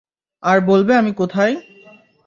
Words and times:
আর 0.43 0.57
বলবে 0.61 0.93
আমি 0.95 1.11
কোথায়! 1.13 1.55